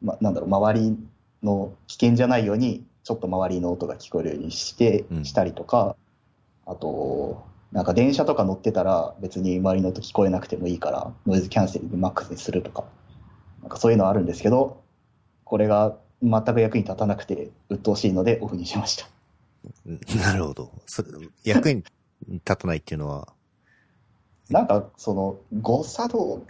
[0.02, 0.96] ま、なんだろう、周り
[1.42, 5.24] の危険じゃないように、ちょっと周りの音が聞こえるようにして、うん。
[5.24, 5.96] したりとか、
[6.66, 12.85] あと、なんか電車とか乗ってたら別に周りの音聞こえなくてもいいから、ノイズキャンセリングマックスにするとか、
[13.61, 14.83] なんかそういうのあるんですけど、
[15.44, 19.09] これが全く役に立たなくて、鬱陶しいのでオフにしました。
[19.87, 20.72] うんなるほど。
[20.87, 21.09] それ、
[21.44, 21.83] 役に
[22.26, 23.28] 立たないっていうのは、
[24.48, 26.46] なんか、その、誤作動、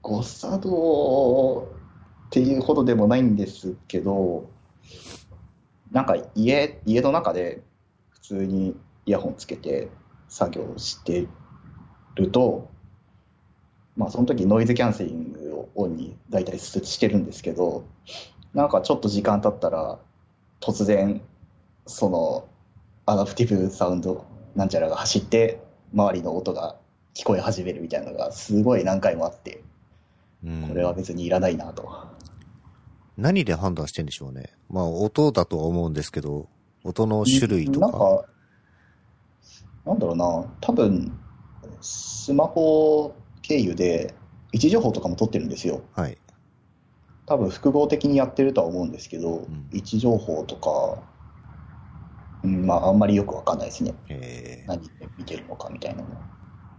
[0.00, 1.68] 誤作動
[2.26, 4.48] っていうほどでもないんですけど、
[5.90, 7.62] なんか家、家の中で
[8.08, 9.90] 普通にイヤホンつけて
[10.32, 11.28] 作業して
[12.14, 12.70] ると、
[13.98, 17.84] まあその時ノイズキャンセリングをオンに大体してるんですけど、
[18.54, 19.98] なんかちょっと時間経ったら
[20.60, 21.20] 突然
[21.86, 22.48] その
[23.04, 24.24] アダプティブサウンド
[24.56, 25.60] なんちゃらが走って
[25.92, 26.76] 周りの音が
[27.14, 29.62] 聞こえ始めるみたいなのがすごい何回もあって、
[30.42, 32.06] うん、これは別にいらないなと。
[33.18, 34.54] 何で判断してんでしょうね。
[34.70, 36.48] まあ、音だとは思うんですけど、
[36.84, 37.86] 音の種類とか。
[37.86, 38.24] なんか、
[39.84, 41.18] なんだろうな、多分、
[41.80, 44.14] スマホ経由で
[44.52, 45.82] 位置情報とかも取ってるんですよ。
[45.94, 46.18] はい。
[47.26, 51.02] 多分複合的にやってるとは思うんですけど、ん位置情報とか、
[52.44, 53.94] うん、まああんまりよくわかんないですね。
[54.08, 56.08] え何で見てるのかみたいなの。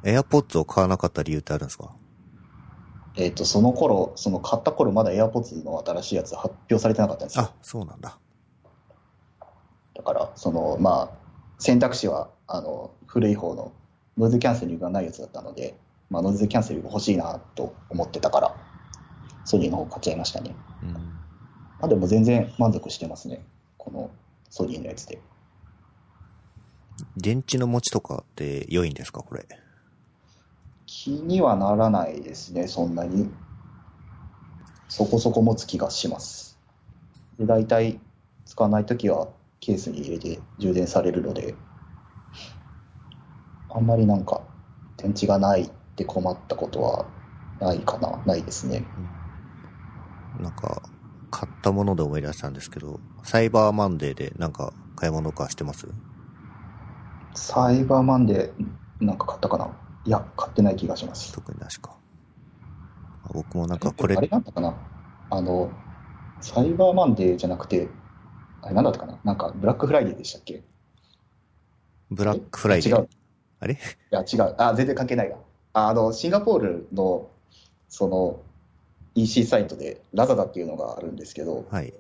[0.04, 1.96] ー、AirPods を買わなかった理由ってあるんですか？
[3.16, 7.44] えっ、と、その頃、その買った頃まだ AirPods の新しいやつ発表されてなかったんですよ。
[7.44, 8.18] あ、そうなんだ。
[9.96, 11.23] だから、その、まあ、
[11.60, 13.72] 選択肢は、あの、古い方の
[14.18, 15.78] ノイズキャンセリングがないやつだったので、
[16.10, 18.56] まあ、ノイズキャンセリング欲しいなと思ってたから、
[19.46, 20.56] ソニーの方買っちゃいましたね。
[20.84, 20.94] うん。
[20.94, 21.00] ま
[21.82, 23.44] あ、でも全然満足してますね。
[23.78, 24.12] この
[24.50, 25.20] ソニーのやつで。
[27.18, 29.46] 電池の持ちとかって良いんですかこれ？
[30.86, 33.30] 気にはならないですね、そんなに。
[34.88, 36.60] そこそこ持つ気がします。
[37.40, 38.00] で、大体
[38.46, 39.28] 使わないときは
[39.66, 41.56] ケースに入れて充電されるので、
[43.70, 44.42] あんまりなんか
[44.98, 47.06] 電池がないって困ったことは
[47.62, 48.86] ないかな、ないですね。
[50.42, 50.82] なんか、
[51.32, 55.88] 買ったもので思い出したんですけど、サイバーマンデーでなんか買い物かしてます？
[57.36, 59.72] サイバーマンデーなんか買ったかな？
[60.04, 61.34] いや、買ってない気がします。
[61.34, 61.98] 特になしか。
[63.34, 64.76] 僕もなんかこれ、あれなんだったかな？
[65.30, 65.72] あの、
[66.42, 67.88] サイバーマンデーじゃなくて、
[68.64, 69.20] あれなんだったかな？
[69.24, 70.64] なんかブラックフライデーでしたっけ？
[72.10, 73.10] ブラックフライデー違う。。
[73.60, 73.74] あれ？
[73.74, 73.78] い
[74.10, 74.56] や、違う。
[74.58, 75.38] あ、全然関係ないわ。
[75.74, 77.30] あ、あの、シンガポールの、
[77.90, 78.40] その、
[79.16, 81.94] EC サイトで、ラザダっていうのがあるんですけど、はい。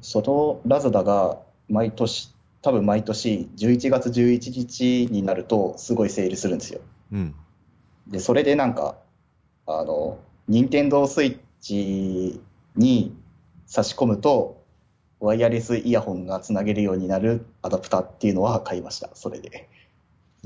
[0.00, 1.38] そのラザダが
[1.68, 6.80] 毎年、多分毎年11月11日になると、すごいセールするんですよ。
[7.12, 7.34] うん。
[8.06, 8.96] で、それでなんか、
[9.66, 12.40] あの、任天堂スイッチ
[12.76, 13.16] に
[13.66, 14.53] 差し込むと、
[15.24, 19.68] ワイヤレスイヤホンがつなげるようになるアダプターっていうのは買いました、それで。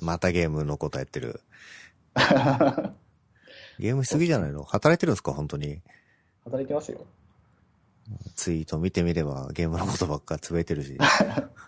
[0.01, 1.41] またゲームのことやってる。
[3.79, 4.63] ゲームしすぎじゃないの？
[4.65, 5.33] 働いてるんですか？
[5.33, 5.81] 本当に。
[6.45, 7.01] 働いてますよ。
[8.37, 10.97] ツイート見てみればゲームのことばっかつぶえてるし、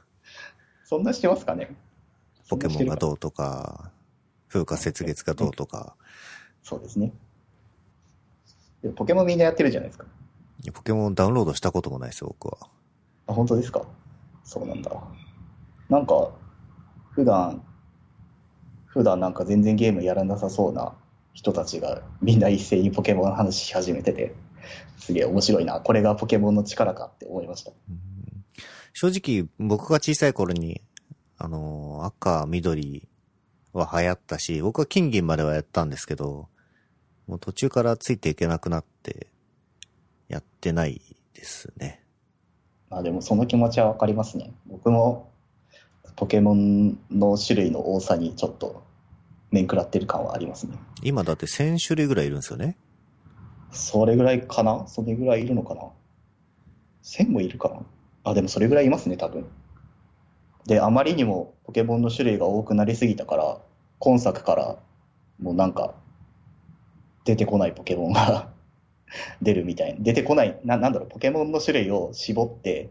[0.85, 1.75] そんなしてますかね？
[2.49, 3.91] ポケモンがうどうとか、
[4.49, 5.95] 風化雪月がどうとか、
[6.63, 7.13] そうですね。
[8.97, 10.07] ポケモンみんなやってるじゃないですか。
[10.73, 12.69] ポケモンダウンロードしたこともないですよ、僕は。
[13.31, 13.87] あ、本当ですか？
[14.45, 14.91] そうなんだ。
[15.89, 16.31] なんか、
[17.11, 17.65] 普段、
[18.87, 20.95] 普段なんか全然ゲームやらなさそうな
[21.33, 24.35] 人たちがみんな一斉にポケモンの話し始めてて、
[24.99, 25.81] すげえ面白いな。
[25.81, 27.73] これがポケモンの力かって思いました。
[28.93, 30.83] 正直、僕が小さい頃に、
[31.39, 33.09] あの、赤、緑
[33.73, 36.49] は流行ったし、僕は金銀まではやったんですけど、
[37.27, 39.29] もう途中からついていけなくなって、
[40.29, 41.01] やってない
[41.35, 42.03] ですね。
[42.91, 44.53] まあでもその気持ちはわかりますね。
[44.67, 45.31] 僕も
[46.17, 48.83] ポケモンの種類の多さにちょっと
[49.51, 50.77] 面食らってる感はありますね。
[51.03, 52.77] 今だって1000種類ぐらいいるんですよね。
[53.71, 54.87] それぐらいかな？
[54.89, 55.83] それぐらいいるのかな
[57.05, 57.81] ?1000 もいるかな？
[58.25, 59.47] あ、でもそれぐらいいますね、多分。
[60.67, 63.59] で、あまりにもポケモンの種類が多くなりすぎたから、
[63.99, 64.77] 今作から
[65.41, 65.95] もうなんか
[67.25, 68.51] 出てこないポケモンが
[69.43, 70.01] 出るみたいな。
[70.01, 72.91] 出てこないな、なんだろう、ポケモンの種類を絞って、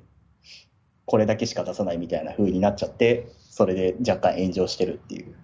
[1.05, 5.36] これだけしか出さないみたいな風になっちゃって、それで若干炎上してるっていう。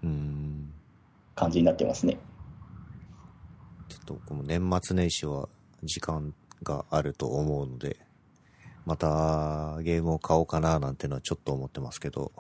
[1.36, 2.18] 感じになってますね。
[3.90, 5.50] ちょっと僕も年末年始は
[5.84, 6.34] 時間
[6.64, 7.98] があると思うので、
[8.86, 12.32] またゲームを買おうかななんてのはちょっと思ってますけど、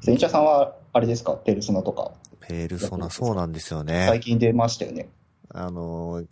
[0.00, 2.12] センチャさんはあれですか、ペルソナとか。
[2.40, 4.20] ペルソナそうなんですよ最ね。
[4.20, 5.08] 近出ましたよね。
[5.56, 6.24] あの、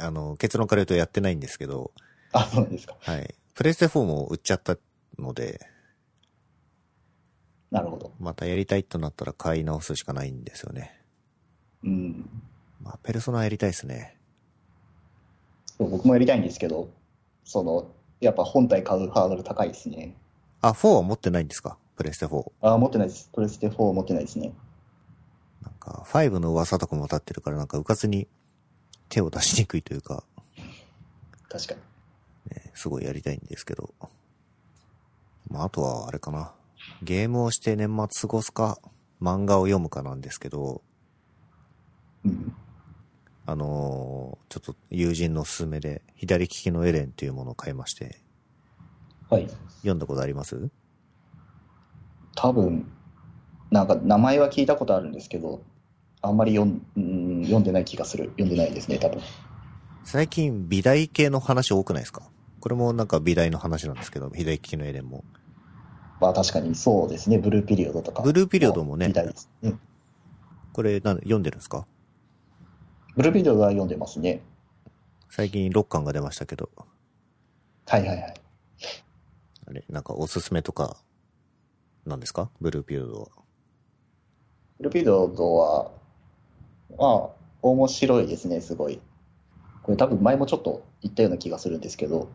[0.00, 1.92] あの、結論から言うとやってないんですけど、
[2.32, 2.96] あ、そうなんですか。
[2.98, 3.34] はい。
[3.54, 4.76] プレステ4も売っちゃった
[5.18, 5.60] ので、
[7.70, 8.12] なるほど。
[8.18, 10.98] またやりたいとなったら買い直すしかないんですよね。
[11.84, 12.28] うん。
[12.82, 14.16] まあ、ペルソナやりたいですね。
[15.78, 16.88] そう僕もやりたいんですけど、
[17.44, 20.16] その、やっぱ本体買うハードル高いですね。
[20.62, 21.76] あ、4は持ってないんですか？
[21.96, 22.50] プレステ4。
[22.62, 23.30] あ、持ってないです。
[23.32, 24.52] プレステ4持ってないですね。
[25.62, 28.26] なんか、5の噂とかも立ってるから、なんか、うかつに
[29.10, 30.24] 手を出しにくいというか、
[31.50, 31.80] 確かに。
[32.54, 33.92] ね、すごいやりたいんですけど。
[35.50, 36.54] まあ、あとは、あれかな。
[37.02, 38.78] ゲームをして年末過ごすか、
[39.20, 40.80] 漫画を読むかなんですけど、
[42.24, 42.54] うん。
[43.46, 48.20] あのーちょっと友人のおすすめで、左利きのエレンっていうものを買いまして、
[49.28, 49.48] はい。
[49.78, 50.70] 読んだことあります？
[52.36, 52.90] 多分、
[53.70, 55.62] なんか名前は聞いたことあるんですけど、
[56.22, 58.26] あんまり読んうん読んでない気がする。
[58.30, 59.20] 読んでないですね、多分。
[60.04, 62.22] 最近、美大系の話多くないですか？
[62.60, 65.24] これもなんか美大の話なんですけど、左利きのエレンも。
[66.20, 67.38] まあ確かにそうですね。
[67.38, 68.22] ブルーピリオドとか。
[68.22, 69.74] ブルーピリオドもねみたいですね。
[70.72, 71.86] これ、なん読んでるんですか？
[73.16, 74.42] ブルーピリオドは読んでますね。
[75.30, 76.70] 最近6巻が出ましたけど、
[77.86, 78.34] はいはいはい。
[79.68, 80.96] あれ、なんかおすすめとか、
[82.04, 82.50] なんですか？
[82.60, 83.28] ブルーピリオドは。
[84.78, 85.90] ブルーピリオドは、
[86.98, 87.30] まあ、
[87.62, 89.00] 面白いですね、すごい。
[89.82, 92.28] これ多分前もちょっと言ったような気がするんですけど、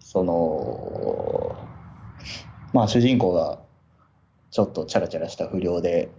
[0.00, 1.56] その、
[2.72, 3.60] まあ主人公が
[4.50, 6.10] ちょっとチャラチャラした不良で、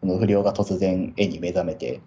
[0.00, 2.00] この不良が突然絵に目覚めて、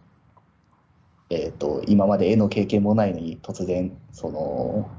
[1.30, 4.90] えっ、と、今まで絵の経験もないのに突然、その、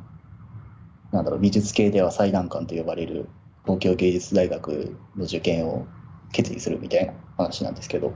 [1.12, 3.28] なんだろう、美術系では最難関と呼ばれる
[3.64, 5.86] 東京芸術大学の受験を
[6.32, 8.12] 決意するみたいな話なんですけど、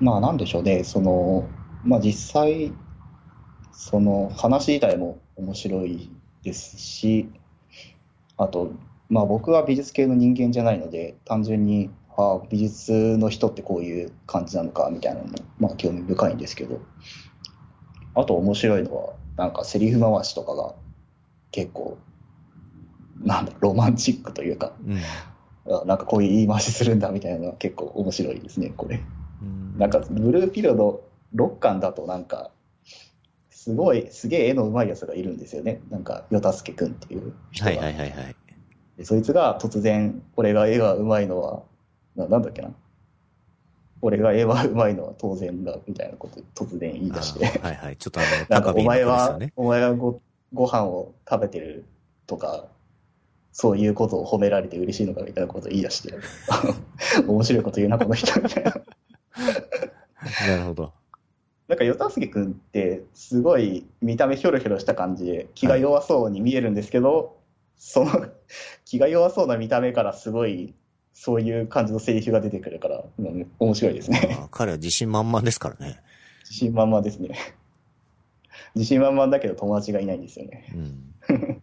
[0.00, 1.50] まあなんでしょうね、その、
[1.84, 2.72] まあ実際、
[3.72, 6.10] その話自体も面白い
[6.42, 7.28] ですし、
[8.36, 8.72] あと、
[9.08, 16.80] まあ僕は美術系の人間じゃないので、単純に、ああ、美術の人ってこういう感じなのかみたいなのも、まあ興味深いんですけど、
[18.14, 20.74] あと面白いのは、なんかセリフ回しとかが
[21.50, 21.98] 結構、
[23.20, 24.98] なんだ、ロマンチックというか、うん。
[25.70, 29.04] あなんかこういう言い回しするんだみたいなのは結構面白いですね、これ。
[29.42, 32.50] うんなんか、ブルーピロド6巻だとなんか、
[33.50, 35.80] すごい、すげえ絵の上手いやつがいるんですよね。
[35.90, 37.70] なんか、与助くんっていう人が。
[37.70, 38.36] はいはいはいはい。
[38.96, 41.62] でそいつが突然、俺が絵が上手いのは、
[42.16, 42.70] ななんだっけな。
[44.00, 47.58] 俺が絵は上手いのは当然だ、みたいなこと突然言い出して。
[47.58, 47.96] はいはい。
[47.96, 49.38] ちょっとあの、 なんかお前は。
[49.56, 50.20] お前がご
[50.52, 51.84] ご飯を食べてる
[52.26, 52.66] とか、
[53.52, 56.14] そういうことを褒められて嬉しいのかみたいなことを言い出して、
[57.26, 58.80] 面白いこと言うな、この人みたいな。
[60.48, 60.92] なるほど。
[61.68, 67.36] なんか、与田介くんって、すごい見た目ひょろひょろした感じで、気が弱そうに見えるんですけど、
[67.76, 68.26] その、
[68.84, 70.74] 気が弱そうな見た目からすごい、
[71.12, 74.48] そういう感じのセリフが出てくるから、うん面白いですね。
[74.50, 76.00] 彼は自信満々ですからね。
[76.42, 77.30] 自信満々ですね。
[78.74, 80.64] 自信満々だけど友達がいないんですよね。
[80.72, 81.62] うん。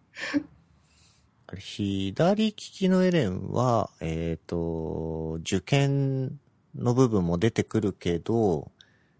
[1.58, 6.38] 左利きのエレンは、えっ、と、受験
[6.76, 8.70] の部分も出てくるけど、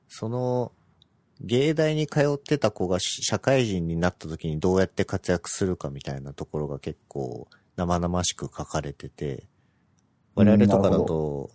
[0.09, 0.73] その、
[1.41, 9.45] 芸大に通ってた子がし社会人になった時にどうやって活躍するかみたいなところが結構生々しく書かれてて、
[10.35, 11.51] 我々とかだと、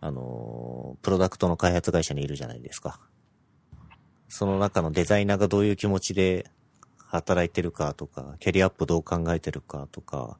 [0.00, 3.00] あの、プロダクトの開発会社にいるじゃないですか。
[4.28, 6.50] その中のデザイナーがどういう気持ちで
[7.06, 10.38] 働いてるかとか、キャリアアップどう考えてるかとか、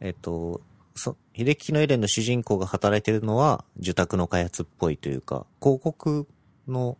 [0.00, 0.60] えっと、
[0.96, 6.26] そ、秀樹のエレンの主人公が働いてるのは、受託の開発っぽいというか、広告
[6.66, 6.96] の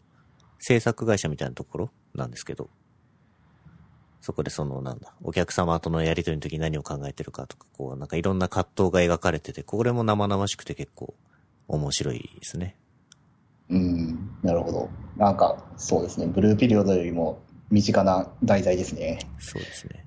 [0.58, 2.68] 制作会社みたいなところなんですけど、
[4.20, 11.14] そこでその、なんだ、お客様とのやりとりの時に何を考えてるかとか、こう、なんかいろんな葛藤が描かれてて、これも生々しくて結構
[11.66, 12.76] 面白いですね。
[13.70, 14.90] うん、なるほど。
[15.16, 16.26] なんか、そうですね。
[16.26, 17.40] ブルーピリオドよりも
[17.70, 19.18] 身近な題材ですね。
[19.38, 20.04] そうですね。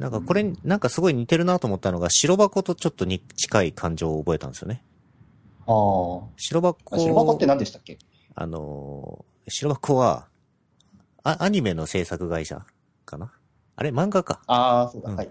[0.00, 4.82] なんかこれ、なんかすごい似てるなと思ったのが、白箱とちょっとに近い感情を覚えたんですよね。
[5.66, 6.26] ああ。
[6.38, 6.98] 白箱。
[6.98, 7.98] 白箱って何でしたっけ？
[8.34, 10.26] あのー、白箱は、
[11.22, 12.64] あ、アニメの制作会社
[13.04, 13.30] かな？
[13.76, 13.90] あれ？
[13.90, 14.40] 漫画か。
[14.46, 15.30] ああ、そうだ、うんはい。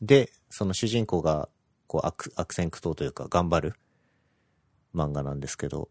[0.00, 1.48] で、その主人公が、
[1.88, 3.74] こう、悪、悪戦苦闘というか、頑張る
[4.94, 5.88] 漫画なんですけど、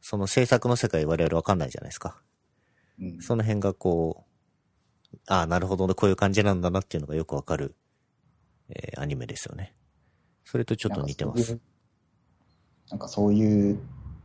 [0.00, 2.22] その制作の世界我々わかんないじゃないですか。
[3.00, 4.31] うん、その辺がこう、
[5.26, 7.74] ああ、なるほどね、こういう感じなんだなっていうのがよくわかる、
[8.68, 9.74] えーアニメですよね。
[10.44, 11.58] それとちょっと似てます。
[12.90, 13.78] なんかそういう、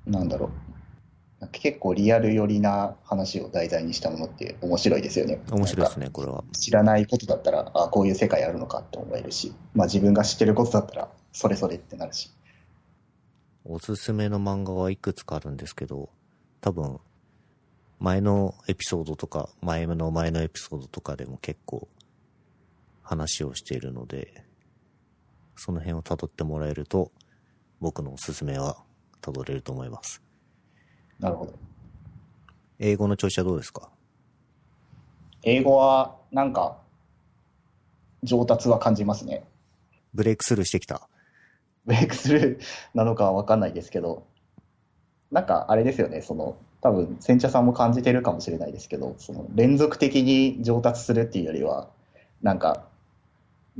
[0.05, 1.47] なんだろう。
[1.51, 5.35] 結構リアル寄りな話を題材にしたものって面白いですよね。
[5.35, 5.43] ね。
[5.51, 6.43] 面白いですね、これは。
[6.53, 12.31] 知らないことだったら、あこういう世界あるのかって思えるし、まあ自分が知ってることだったら、それそれってなるし。
[13.63, 16.09] おすすめの漫画はいくつかあるんですけど、
[16.61, 16.99] 多分、
[17.99, 21.87] 前のエピソードとか、前の前のエピソードとかでも結構
[23.01, 24.43] 話をしているので、
[25.55, 27.11] その辺を辿ってもらえると、
[27.79, 28.77] 僕のおすすめは
[29.21, 30.21] 辿れると思います。
[31.19, 31.53] なるほど。
[32.79, 33.89] 英語の調子はどうですか？
[35.41, 36.77] 英語は、なんか、
[38.21, 39.43] 上達は感じますね。
[40.13, 41.07] ブレイクスルーしてきた？
[41.85, 42.61] ブレイクスルー
[42.93, 44.27] なのかはわかんないですけど、
[45.31, 51.89] なんかあれですよね、その、多分、先茶さんも感じてるかもしれないですけど、その、連続的に上達するっていうよりは、
[52.41, 52.85] なんか、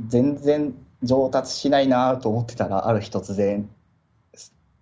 [0.06, 3.68] 全然上達しないなと思ってたら、ある日突然、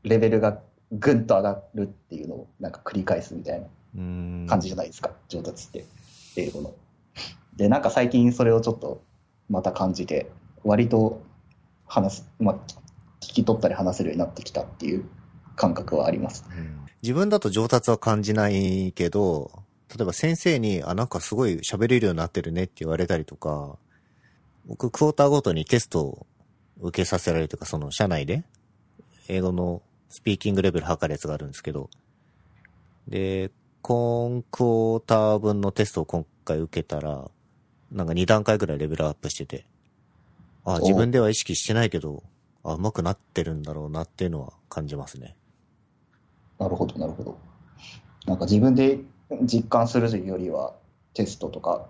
[0.02, 0.60] レベルが
[0.92, 3.66] ぐんと上がるっていうのを、なんか繰り返すみたいな。
[4.46, 5.84] 感じじゃないですか、上達って、
[6.36, 6.74] 英語の。
[7.56, 9.02] で、なんか最近それをちょっと
[9.48, 10.30] また感じて、
[10.64, 11.22] 割と
[11.86, 12.54] 話す、まあ、
[13.20, 15.08] 聞き取ったり話せるようになってきたっていう
[15.56, 16.44] 感覚はあります。
[16.56, 19.62] うん自分だと上達は感じないけど、
[19.96, 23.78] 例えば先生に、あ、なんかすごい喋れるようになってるねって言われたりとか、
[24.66, 26.26] 僕、クォーターごとにテストを
[26.80, 28.42] 受けさせられるというか、その、社内で、
[29.28, 31.90] 英語のスピーキングレベル測るやつがあるんですけど、
[33.06, 33.52] で、
[33.82, 37.30] 今クォーター分のテストを今回受けたら、
[37.92, 39.64] なんか2段階ぐらいレベルアップしてて、
[40.64, 42.24] あ、自分では意識してないけど、
[42.64, 45.36] あ、上手くなってるんだろうなっていうのは感じますね。
[46.58, 47.38] なるほど、なるほど。
[48.26, 49.00] なんか自分で
[49.42, 50.74] 実感するというよりは、
[51.14, 51.86] テストとか、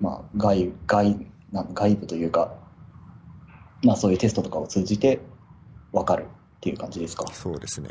[0.00, 2.54] まあ、外、外、なん外部というか、
[3.82, 5.20] まあそういうテストとかを通じて
[5.92, 6.26] 分かるっ
[6.60, 7.26] ていう感じですか？
[7.32, 7.88] そうですね。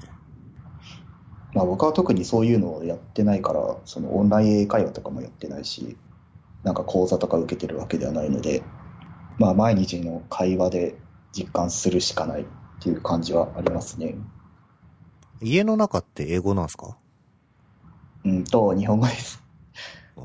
[1.54, 5.96] まあ、僕は特にそういうのをやってないから、そのオンライン英会話とかもやってないし、
[6.64, 8.64] なんか講座とか受けてるわけではないので、
[9.38, 10.96] まあ、毎日の会話で
[11.32, 12.46] 実感するしかないっ
[12.82, 14.16] ていう感じはありますね。
[15.42, 16.98] 家の中って英語なんですか？
[18.24, 19.44] うんと、日本語です。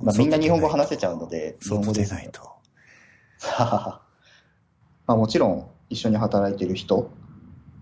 [0.03, 2.43] まあ、みんな日本語話せちゃうので、日本外語ですないと。
[5.07, 7.11] まあ、もちろん、一緒に働いてる人、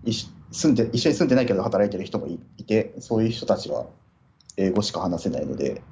[0.03, 3.85] いし住んで、一緒に住んでないけど働いてる人もいいて、そういう人たちは
[4.57, 5.83] 英語しか話せないので、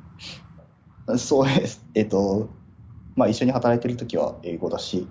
[1.17, 1.85] そうです。
[1.93, 2.49] えっと、
[3.15, 5.07] まあ一緒に働いてる時は英語だし、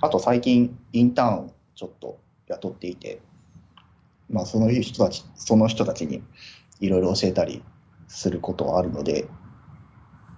[0.00, 3.20] あと最近インターンをちょっと雇っていて、
[4.30, 6.22] まあその人たち、その人たちに
[6.80, 7.62] いろいろ教えたり
[8.08, 9.26] することはあるので、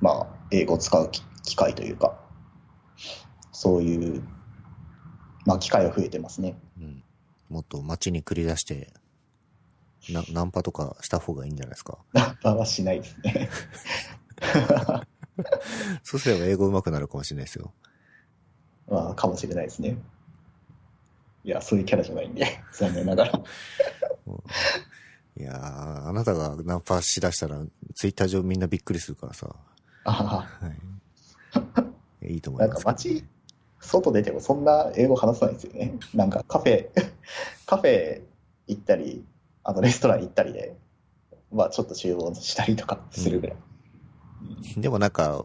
[0.01, 2.19] まあ英語を使う機機会というか、
[3.53, 4.23] そういう、
[5.47, 6.59] まあ機会は増えてますね。
[6.79, 7.03] うん。
[7.49, 8.93] もっと街に繰り出して、
[10.11, 11.99] な、ナンパとかした方がいいんじゃないですか？
[12.15, 13.51] ナンパはしないですね。
[16.03, 17.73] そうすれば英語上手くなるかもしれないですよ。
[18.89, 19.97] まあ、かもしれないですね。
[21.45, 23.33] いや、そういうキャラじゃないんで、 残念ながら。
[25.37, 27.63] いやー、あなたがナンパしだしたら、
[27.95, 29.55] ツイッター上みんなびっくりするからさ。
[30.05, 30.47] あは
[32.23, 32.35] い。
[32.35, 32.87] いいと思あ、ないんかます。
[33.09, 33.25] 街、
[33.81, 35.95] 外出てもそんな英語話さないですよね。
[36.15, 36.89] なんかカフェ、
[37.67, 38.23] カフェ
[38.67, 39.25] 行ったり、
[39.65, 40.77] あのレストラン行ったりで、
[41.51, 43.57] まあちょっと注文したりとかするぐらい。
[44.77, 45.45] でもなんか、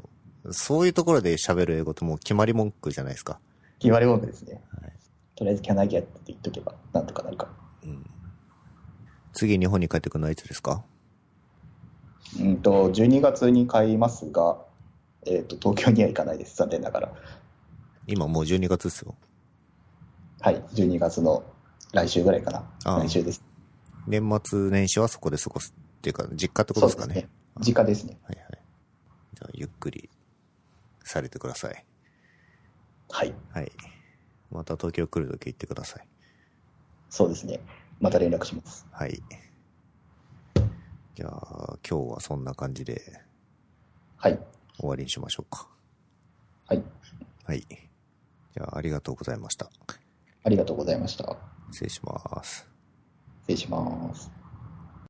[0.52, 3.39] そういうところで喋る英語ってもう決まり文句じゃないですか。
[3.80, 4.62] 決まり文句ですね。
[4.82, 4.95] はい
[5.36, 7.48] とりあえず can I get って言っとけばなんとかなるか。
[7.84, 8.06] うん。
[9.34, 10.84] 次日本に帰ってくるのはいつですか？
[12.40, 14.58] うんと、12月に買いますが、
[15.26, 16.56] えっ、と、東京には行かないです。
[16.58, 17.14] 残念ながら。
[18.08, 19.16] 今もう12月ですよ。
[20.42, 20.62] はい。
[20.74, 21.44] 12月の
[21.94, 22.70] 来週ぐらいかな。
[22.84, 23.44] ああ来週です。
[24.08, 27.28] 年末年始はそこで過ごすっていうか、実家ってことですかね。
[27.60, 28.18] 実家ですね。
[28.24, 28.48] はいはい。
[29.34, 30.10] じゃあ、ゆっくり
[31.04, 31.86] されてください。
[33.10, 33.34] はい。
[33.52, 33.72] はい。
[34.56, 36.08] また東京来るとき行ってください。
[37.10, 37.60] そうですね。
[37.99, 38.88] また連絡します。
[38.91, 39.22] はい。
[41.16, 43.01] じゃあ、今日はそんな感じで
[44.18, 44.39] はい。
[44.78, 45.68] 終わりにしましょうか。
[46.68, 46.84] はい。
[47.45, 47.62] はい。
[47.62, 49.70] じゃあ、ありがとうございました。
[50.43, 51.38] ありがとうございました。
[51.72, 52.68] 失礼します。
[53.47, 54.35] 失礼します。